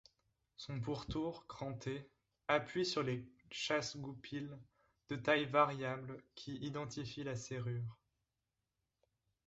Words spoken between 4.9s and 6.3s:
de tailles variables,